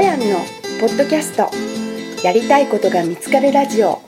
[0.00, 0.24] やんの
[0.80, 1.50] ポッドキャスト
[2.24, 4.00] やりたいことが見つかるラジオ。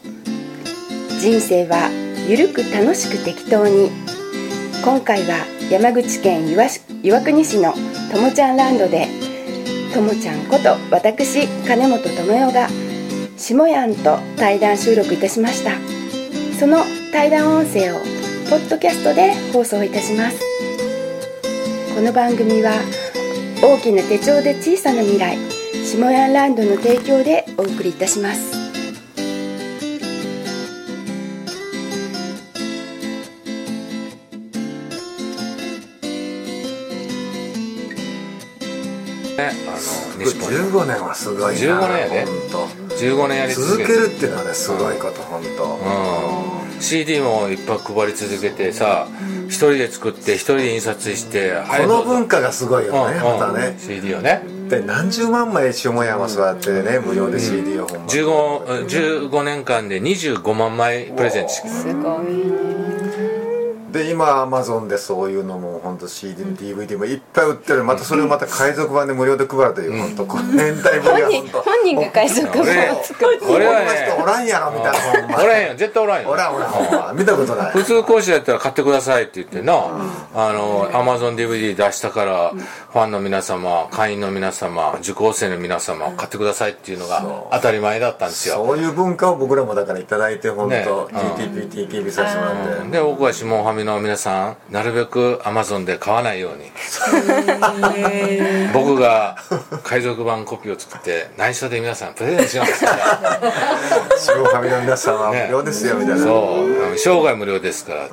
[1.21, 1.91] 人生は
[2.29, 3.91] ゆるく楽しく適当に。
[4.83, 6.65] 今回は山口県岩
[7.03, 7.75] 岩国市の
[8.11, 9.07] ともちゃんランドで
[9.93, 12.69] ともちゃんこと私金本智代が
[13.37, 15.73] 下やんと対談収録いたしました。
[16.59, 17.99] その対談音声を
[18.49, 20.41] ポッドキャストで放送いたします。
[21.95, 22.73] この番組は
[23.63, 25.52] 大きな手帳で小さな未来
[25.93, 28.57] 下ヤンランドの提供でお送りいたします。
[39.37, 42.25] ね、あの西本15年はすごいな15年やで。
[42.51, 43.93] 本15年やり当続けて。
[43.93, 46.81] 続けるっていうのはねすごいこと本当うん。
[46.81, 49.09] CD もいっぱい配り続けてさ
[49.49, 53.39] 一人で作って一人で印刷してこの文化がすごいよねうんうん。
[53.41, 53.77] またね。
[53.79, 54.43] CD をね
[54.73, 58.07] で何十万枚下山座ってね無料で CD をほんま。
[58.07, 61.81] 15, 15年間で25万枚プレゼントしてきた。
[61.81, 62.52] すごい
[63.93, 67.85] で今アマゾンでそういうのも本当 CD も DVD もいっぱい売ってる。
[67.85, 73.41] またそれをまた海賊版で無料で配るという本当この年代ぶりは本人本当本人が海賊版を作る。
[73.49, 75.75] 俺は人おねらんやろみたいなおらんよ。
[75.77, 76.29] 絶対おらんよ。
[76.31, 77.73] おらんおらん見たことない。
[77.73, 79.75] 普通講師だったら買ってくださいって言ってな、
[80.35, 88.65] あの、アマゾン DVD 出したから、ファンの皆様、会員の皆様、受講生の皆様、買ってくださいっていうのが当たり前だったんですよ。
[88.67, 90.85] そういう文化を僕らもだからいただいて本ね。
[90.87, 91.17] 当うん。
[91.17, 92.91] TTP、TKB させてもらって。
[92.91, 96.71] で、僕は下ファミの皆さん、なるべくアマゾンで買わないように。
[98.73, 99.37] 僕が
[99.83, 103.41] 海賊版コピーを作って、内緒で皆さんプレゼントしますから。
[104.19, 108.13] 白ファミの皆さんは無料ですよみたいな、そう、生涯無料ですからって。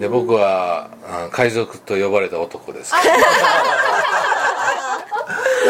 [0.00, 3.04] で、僕は、あ海賊と呼ばれた男ですから。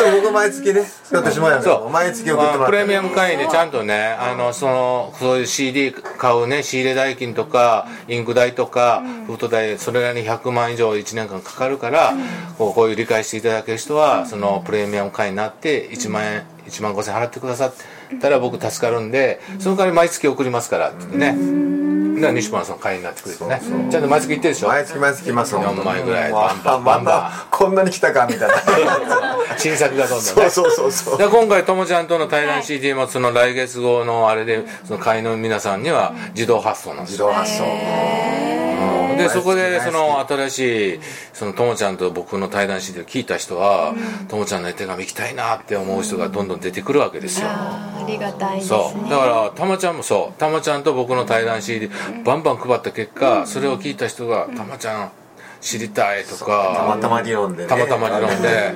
[0.03, 1.91] でも僕毎月ね使ってしまうやんそう。
[1.91, 2.59] 毎月送ってもらって。
[2.59, 12.15] まあプレミアム会員でちゃんとねあのそのそういう CD 買うね仕入れ代金とかインク代とか封筒代それらに100万以上1年間かかるから
[12.59, 23.61] こうこういう理解していただける人はそのプレミアム会員になって1万円1万5000円払ってくださったら僕助かるんでその代わり毎月送りますからって言ってねだから西村さん会員になってくれてね。
[23.91, 24.69] ちゃんと毎月行ってるでしょ？
[24.69, 27.05] 毎月毎月来ます本当4枚ぐらいわバンバンまバン。
[27.05, 28.55] バンたこんなに来たかみたいな。
[29.59, 30.51] 新作がどんどんね。
[30.51, 31.19] そうそうそうそう。
[31.19, 37.29] で今回ともちゃんとの対談 CD もその来月号のあれでその会員の皆さんには自動発送なんですよ。
[37.29, 38.62] 自動発送
[39.17, 41.01] でそこでその新しい
[41.33, 43.95] そのともちゃんと僕の対談 CD を聞いた人は
[44.29, 47.49] ともちゃんの絵手紙行きたいなって思う人がどんどん出てくるわけですよ。
[47.49, 49.11] ありがたいですそう。
[49.11, 50.39] だからたまちゃんもそう。
[50.39, 51.91] たまちゃんと僕の対談 CD
[52.25, 55.11] バンバン配った結果それを聞いた人が「たまちゃん
[55.63, 57.69] 知りたい」とたかまたま理論でね。
[57.69, 58.75] たまたま理論で。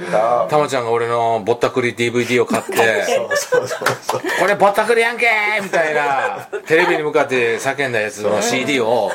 [0.49, 3.05] たまちゃんが俺のぼったくり DVD を買って。
[3.05, 5.27] そうそうそう「これぼったくりやんけ!」
[5.63, 6.49] みたいな。
[6.67, 9.11] テレビに向かって叫んだやつの CD を。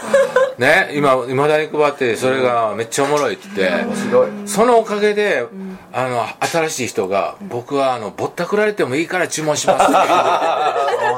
[0.58, 3.72] ね今いまだに配ってそれがめっちゃおもろいって
[4.46, 5.46] そのおかげで
[5.92, 9.94] あの新しい人が「僕はあのぼったくられてもいいから注文します」そう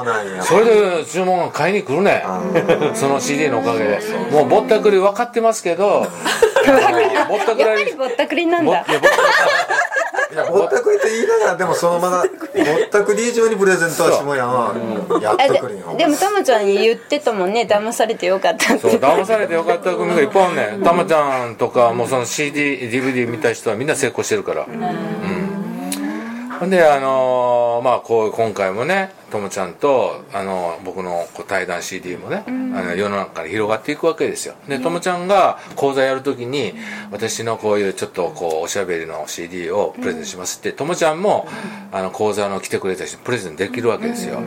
[0.04, 0.42] なんや。
[0.42, 2.24] それで注文が買いに来るね。
[2.94, 3.98] その CD のおかげで。
[4.30, 6.06] もうぼったくり分かってますけど
[7.28, 8.84] ぼったくやっぱらぼったくりなんだ。
[8.86, 12.28] ぼいやぼったいやぼったくりって言いながらでもそのままぼっ
[12.90, 13.28] たくり。
[13.28, 14.52] 以上にプレゼントは下やん。
[14.52, 14.74] は
[15.22, 17.66] やあってくるんよででもたまちゃんに言ってたもんね。
[17.68, 20.82] 騙されてよかったそう騙されてよかった組がいっぱいあるねん。
[20.82, 24.66] たまちゃんとかもうその CDDVD 見た人はみんな成功してるから。
[24.66, 25.33] うん
[26.62, 34.54] であのーまあこう今回もねともちゃんとあの僕のこう対談 CD もね、あの世の中から広がっていくわけですよ。
[34.68, 36.74] でともちゃんが講座やるときに
[37.10, 41.48] 私のこういうちょっとこうおしゃべりの CD をプレゼントしますってともちゃんも
[41.90, 44.40] あの講座の来てくれた人にプレゼントできるわけですよ。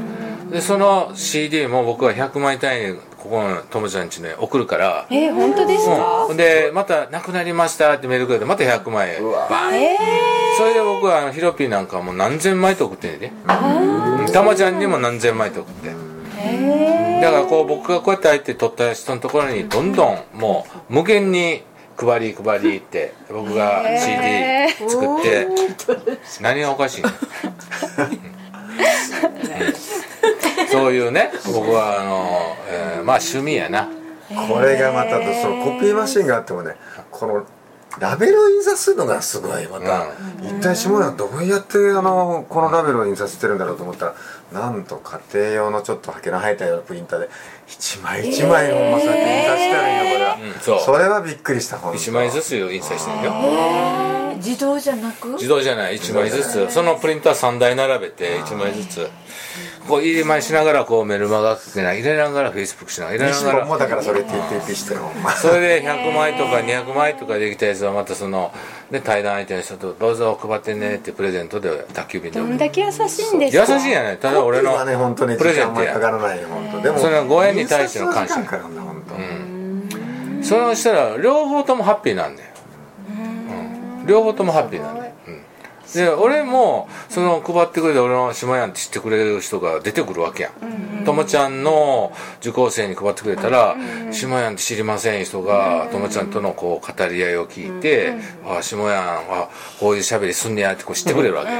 [0.51, 5.06] でその CD も僕は100枚単位にここのともちゃん家に送るから。
[5.12, 9.21] えー、本当ですか、うん、でまた「なくなりました」ってメールくれてまた100枚。
[9.21, 9.75] バーン。
[9.75, 9.97] え
[10.57, 16.18] それで僕はあのヒロピーなんかもう何千枚と送ってんねんたまちゃんにも何千枚と送って。
[17.21, 21.63] だからこう僕がこうやって相手取った人のところにどんどんもう無限に
[21.97, 25.47] 配り配りって僕が CD 作って。
[26.41, 27.03] 何がおかしい
[30.72, 33.90] そういうね僕はあの、えーまあ趣味やな。
[34.28, 36.75] これがまたそのコピーマシンがあってもね
[37.12, 37.46] この
[38.00, 40.08] ラベルを印刷するのがすごいまた、
[40.42, 44.16] 一体下田どうやってあのこのラベルを印刷してるんだろうと思ったら
[44.54, 47.30] なんと家庭用のちょっとハケの生えたようなプリンターで
[47.68, 50.62] 一枚一枚ほんまそうやって印刷してるんよこれは、うん。
[50.62, 50.80] そう。
[50.80, 53.31] それはびっくりしたほんと1枚ずつ印刷してるよ。
[53.31, 55.28] ー自動じゃなく？
[55.34, 55.98] 自動じゃない。
[55.98, 56.69] 1枚ずつ。
[56.72, 59.10] そのプリンター3台並べて1枚ずつ。
[59.88, 62.00] こう入れ前しながらこうメルマガ書けない。
[62.01, 65.01] 入れながらフェイスブックしながら入れながらもうだからそれ TTP してる
[65.38, 68.51] それで100枚とか200枚とかできたやつはまたその
[68.92, 72.40] で対談相手の人と「どうぞ配ってね」ってプレゼントで宅急便で。
[72.40, 73.74] どんだけ優しいんですか？
[73.74, 75.94] 優しいやねただ俺のはね本当にプレゼントや。
[75.94, 76.81] かからないよ本当。
[76.81, 78.36] でもそれはご縁に対しての感謝。
[80.44, 82.46] それをしたら両方ともハッピーなんだよ、うん、
[84.07, 85.42] 両方ともハッピーなんだよ、うん、
[85.94, 90.88] で俺もその配ってくれて俺の島やんって知ってくれる人が出てくるわけやん。
[91.07, 92.12] ともちゃんの
[92.42, 93.77] 受講生に配ってくれたら
[94.12, 98.15] 島やんって知りません人がともちゃんとのこう語り合いを聞いて
[98.45, 99.50] 「あ島やんあ
[99.80, 101.51] こういう喋りすんねや」ってこう知ってくれるわけ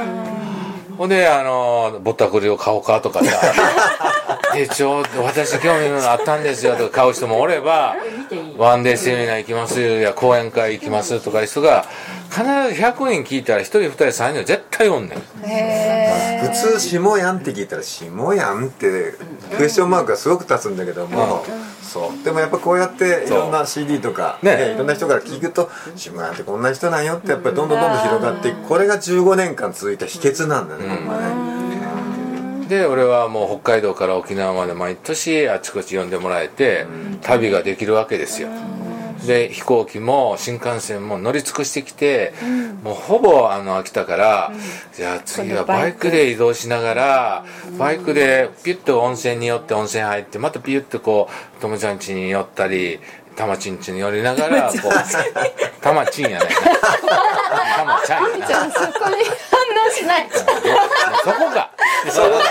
[0.98, 3.40] ほんであのぼったくりを買おうかとかさ
[4.52, 7.96] 「手帳私興味のあったんですよ」とか買う人もおれば
[8.58, 11.86] 「ワンデーセミナー行きますよ」や講演会行きますとかいう人が
[12.30, 12.48] 必ず
[12.82, 15.18] 100人聞いたら1人2人3人は絶対おんねん。
[15.18, 19.14] 普通「下やん」って聞いたら「下やん」って
[19.56, 21.44] クエスチョンマークがすごく立つんだけども、
[21.82, 22.24] そう。
[22.24, 28.62] でもやっぱこうやっていろんな CD とか、ねねいろんな人から聞くと「下やんってこんな人なんよ」ってやっぱりどんどんどんどん広がっていく。
[28.68, 31.58] これが15年間続いた秘訣なんだね、ほんまね。
[32.68, 36.86] で俺はもう北海道から沖縄まで毎年あちこち呼んでもらえて
[37.22, 38.48] 旅ができるわけですよ
[39.26, 42.32] で飛行機も新幹線も乗り尽くしてきて、
[42.82, 44.52] もうほぼあの秋田から、
[44.94, 46.10] じゃあ次はバイク。
[46.10, 47.44] で移動しながら、
[47.78, 51.28] バイクでピュッと温泉に寄って温泉入ってまたピュッとこ
[51.58, 53.00] うともちゃん家に寄ったり
[53.36, 56.48] たまちん家に寄りながらこうたまちんやね
[57.76, 58.70] たまちゃん やな。
[58.70, 59.16] そこに
[59.50, 60.28] 反応しない。
[60.28, 60.44] でそ
[61.32, 61.70] こか
[62.10, 62.44] そこか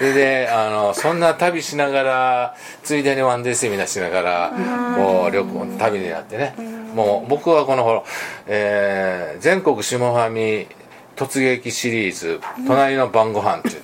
[0.00, 4.52] でであのそんな旅しながらついでにワンデーセミナーしながら
[4.96, 6.54] こう旅行旅になってね。
[6.94, 8.02] もう僕はこのほら、
[8.46, 10.68] えー全国下ファミ
[11.16, 13.82] 突撃シリーズ「隣の晩ご飯っていう。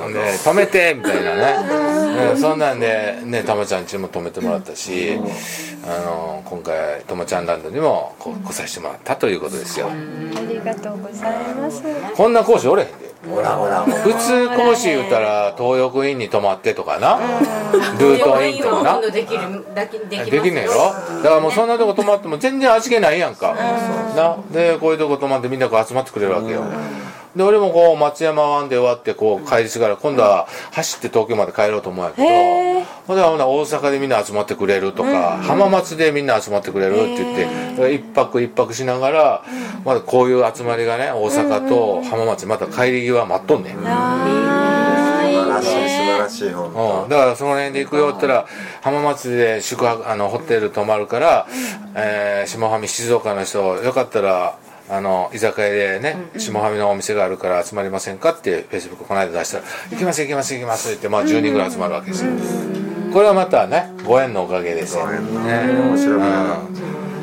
[0.00, 1.56] ほんで止めてみたいなね、
[2.32, 2.36] うん。
[2.38, 5.18] そんなんでねたまちゃんちも止めてもらったし、
[5.84, 9.94] あの今回ともちゃんランドにもこう来させてもらったということですよ、あ
[10.48, 11.82] りがとうございます。
[12.16, 13.10] こんな講師おれへんで。
[13.28, 17.18] ほらほら普通講師言うたら東横インに泊まってとかな。
[17.98, 19.10] ルートインとかな。
[19.10, 20.74] できるだけできますできんねんやろ？
[21.22, 23.54] だからもうそんなとこ泊まっても全然味気ないやんか。
[24.16, 24.38] な。
[24.50, 26.64] でこういうとこ泊まってみんなこう集まってくれるわけよ
[27.36, 32.28] で俺もこう松山湾で終わってこう帰りしがら今度は走って東京まで帰ろうと思うんやけど
[33.06, 39.44] ほんでほんなら大阪でみんな集まってくれるとか浜松でみんな集まってくれるって言って一泊一泊しながら
[39.84, 43.76] まだこういう集まりがね大阪と浜松また帰り際待っとんねん。
[43.76, 43.84] 素
[45.44, 48.46] 晴らしい素晴らしい本当うん、だからその辺で行くよって言ったら
[48.82, 51.46] 浜松で宿泊あのホテル泊まるから、
[51.94, 54.58] えー下ファミ静岡の人よかったら
[54.90, 62.32] あの居酒屋でね、下ファミのお店があるから集まりませんかってフェイスブックこの間出したら「行きます行きます行きます」って言って、まあ、10人ぐらい集まるわけですよ、
[63.12, 66.50] これはまたねご縁のおかげですよ、ご縁のね面白くなる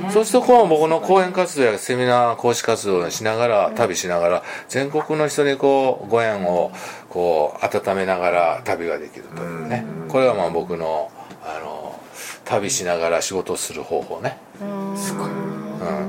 [0.05, 0.11] うん。
[0.11, 6.71] そうするとこう僕の講演活動やセミナー講師活動をしながら旅しながら全国の人にこうご縁を
[7.09, 9.85] こう温めながら旅ができるというね。
[10.07, 11.11] これはまあ僕の
[11.43, 11.99] あの
[12.45, 14.37] 旅しながら仕事をする方法ね。
[14.95, 15.31] すごい、う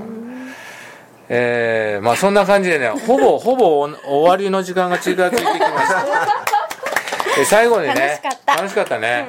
[0.05, 0.08] ん
[1.29, 3.89] えーまあそんな感じでねほぼほぼお
[4.21, 6.05] 終わりの時間が近づいてきました。
[7.37, 8.55] で 最後にね楽しかった。
[8.57, 9.27] 楽しかったね、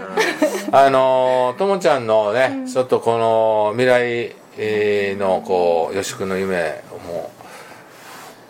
[0.71, 7.29] あのともちゃんのね、ちょっとこの未来えーのこうよし君の夢をも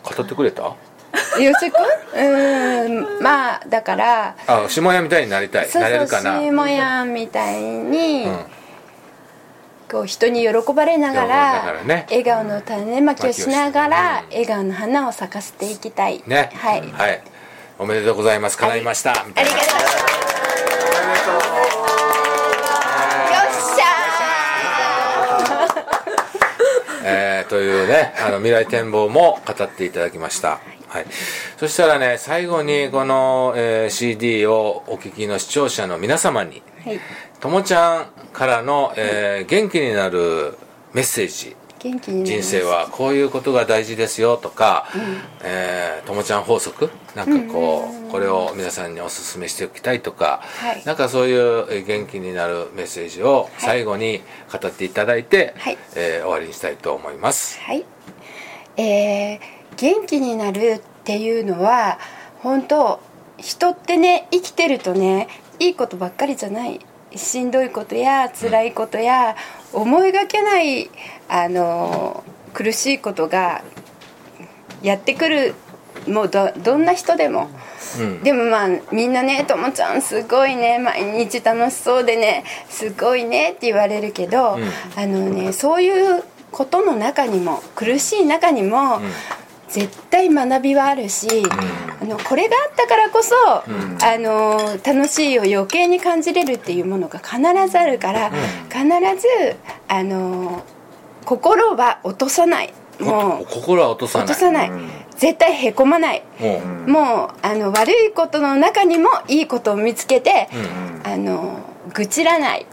[0.10, 0.62] う語ってくれた？
[0.64, 0.76] よ
[1.60, 3.22] しくんうーん。
[3.22, 5.68] まあだからあ下屋みたいになりたい。
[5.68, 6.40] そうなれそうるかな。
[6.40, 8.40] しもやんみたいに、うん
[9.90, 12.06] こう人に喜ばれながらね。
[12.10, 14.30] 笑顔の種まきをしながら、うん。
[14.30, 16.22] 笑顔の花を咲かせていきたい。
[16.28, 16.52] ね。
[16.54, 17.24] はい、はい。
[17.80, 18.58] おめでとうございます。
[18.58, 19.26] 叶いました。
[19.28, 19.80] みたいなありがとう。
[19.80, 19.86] よ
[23.50, 23.86] っしゃ
[27.04, 31.06] えーというねあの未来展望も語っていただきました、はい、
[31.58, 37.00] そしたらね最後にこの、えー CD をお聞きの視聴者の皆様にーはい。
[37.40, 40.58] ともちゃんからの、えー元気になる
[40.94, 41.56] メッセージ。
[41.80, 44.88] 元気に人生はこういうことが大事ですよとか、
[45.42, 46.90] えーともちゃん法則？
[47.16, 50.84] なんかこう、これを皆さんにお勧めしておきたいとか、はい。
[50.86, 54.22] なんかそういうえー元気になるメッセージを最後に
[54.52, 55.78] 語っていただいて、はい。
[55.96, 57.60] えー終わりにしたいと思います。
[57.62, 57.86] はい、
[58.76, 59.40] えー
[59.78, 62.00] 元気になるっていうのは
[62.40, 63.00] 本当
[63.38, 66.80] 人ってね生きてるとねいいことばっかりじゃない。
[67.16, 69.36] しんどいことや辛いことや
[69.74, 70.90] 思いがけない
[71.28, 72.24] あの
[72.54, 73.64] 苦しいことが
[74.82, 75.56] やってくる。
[76.08, 77.50] もうどどんな人でも、
[78.00, 78.24] うん。
[78.24, 84.64] でもまあみんなね「ともちゃんすごいね毎日楽しそうでねすごいね」って言われるけど、ん。
[84.96, 89.02] あのねそういうことの中にも苦しい中にも、
[89.68, 91.44] 絶対学びはあるし、
[92.02, 93.64] あのこれがあったからこそ、あ
[94.18, 97.38] の楽しいを余計に感じれるっていうものが必
[97.70, 98.32] ずあるから、
[98.70, 98.86] 必
[99.20, 100.64] ずあの
[101.26, 102.74] 心は落とさない。
[103.00, 104.28] もう心は落とさない。
[104.28, 104.72] 落とさない、
[105.18, 110.50] 絶対へこまない、もうもうあの悪いことの中にもいいことを見つけて、
[111.04, 111.60] あの
[111.94, 112.66] 愚痴らない。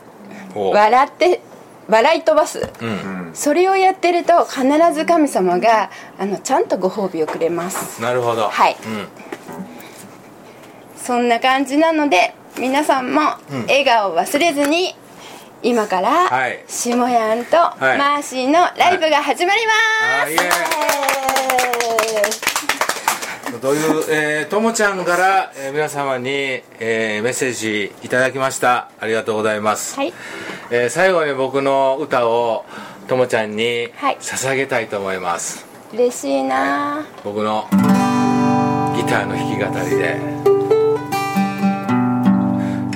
[0.55, 1.41] 笑って
[1.89, 3.31] 笑い飛ばす、うん。
[3.35, 8.03] それをやってると必ず神様があのちゃんとご褒美をくれます。
[8.03, 8.49] なるほど。
[8.49, 8.77] はい。
[8.85, 9.09] うん。
[10.97, 13.21] そんな感じなので皆さんも
[13.69, 14.97] 笑顔を忘れずに
[15.63, 16.65] 今からはい。
[16.67, 17.57] しもやんとい。
[17.57, 19.77] マーシーのライブが始まります、
[20.25, 20.41] あイエー
[23.57, 26.29] イという、えーともちゃんから、えー皆様に、
[26.79, 28.91] えーメッセージいただきました。
[29.01, 30.13] ありがとうございます、はい。
[30.71, 32.65] えー最後に僕の歌を
[33.09, 34.19] ともちゃんにはい。
[34.21, 37.05] 捧げたいと思います、嬉しいな。
[37.25, 37.77] 僕のギ
[39.05, 40.17] ターの弾き語りで。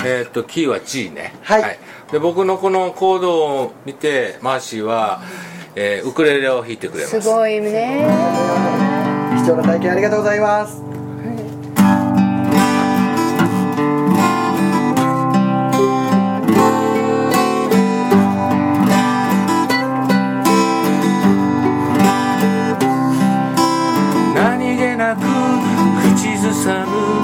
[0.02, 1.34] えーっとキーは G ね。
[1.42, 1.78] はい。
[2.10, 5.20] で僕のこのコードを見てマーシーは、
[5.76, 7.20] えーウクレレを弾いてくれます。
[7.20, 8.89] すごいね
[9.50, 10.80] 貴重な体験ありがとうございます。
[24.34, 25.22] 何気なく
[26.14, 27.19] 口ずさむ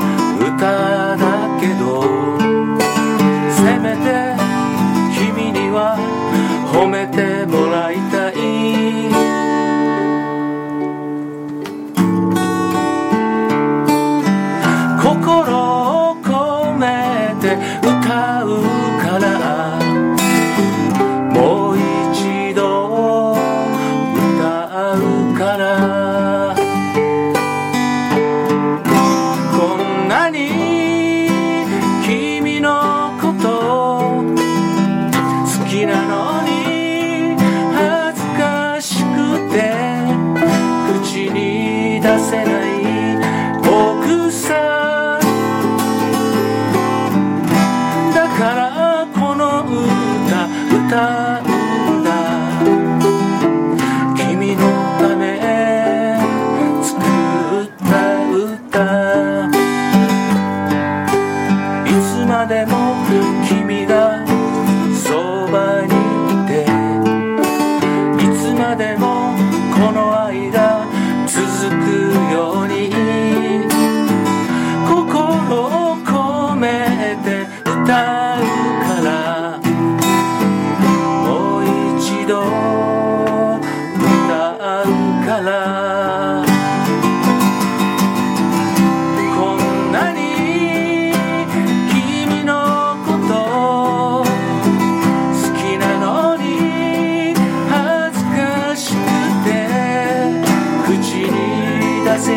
[42.06, 42.65] に出せ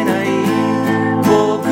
[0.10, 0.50] に
[1.24, 1.69] 出せ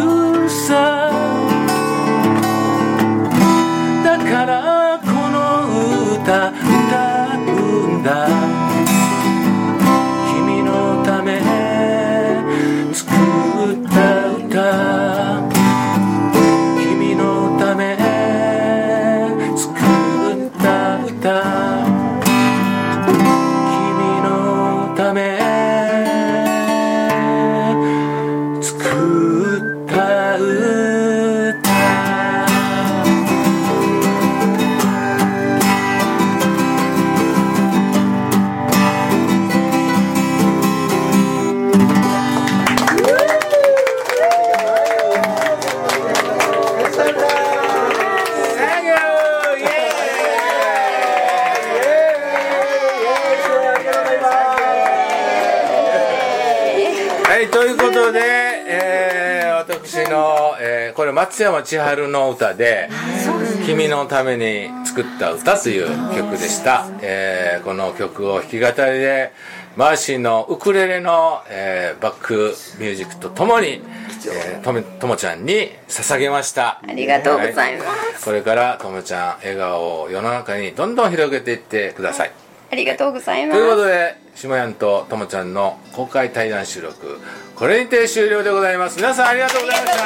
[60.17, 62.89] の、えーこれ松山千春の歌で
[63.65, 69.31] 「君のために作った歌」という曲でした、えーこの曲を弾き語りで
[69.75, 73.81] マーシーのウクレレの、えーバックミュージックとともに
[74.25, 76.81] えーとめともちゃんに捧げました。
[76.88, 77.88] ありがとうございます。
[77.88, 77.95] は
[78.25, 82.31] これからともちゃん笑顔を世の中にどんどん広げていってください。
[82.71, 87.17] ありがとうございまというこすとでしもやんとともちゃんの公開対談収録。
[87.56, 88.98] これにて終了でございます。
[88.98, 89.98] 皆さんありがとうございまし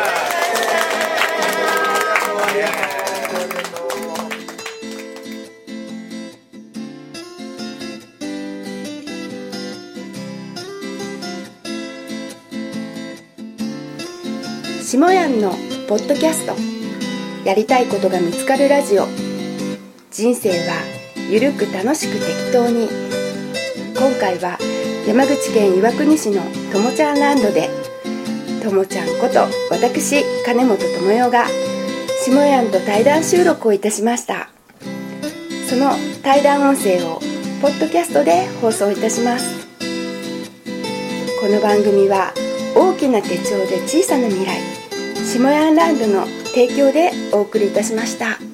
[14.79, 14.81] た。
[14.81, 15.49] しもやんの
[15.89, 16.55] ポッドキャスト。
[17.43, 19.07] やりたいことが見つかるラジオ。
[20.09, 20.75] 人生は
[21.29, 23.10] ゆるく楽しく適当に。
[24.01, 24.57] 今回は
[25.07, 26.41] 山口県岩国市の
[26.73, 27.69] ともちゃんランドで
[28.63, 31.45] ともちゃんこと私金本智代が
[32.25, 34.49] しもやんと対談収録をいたしました
[35.69, 35.91] その
[36.23, 37.19] 対談音声を
[37.61, 39.67] ポッドキャストで放送いたします
[41.39, 42.33] この番組は
[42.75, 44.59] 大きな手帳で小さな未来
[45.27, 48.50] 下ヤンランドの提供でお送りいたしました。